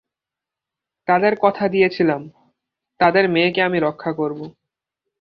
[1.07, 2.21] তাদের কথা দিয়েছিলাম,
[2.99, 4.45] তাদের মেয়েকে আমি রক্ষা করবো।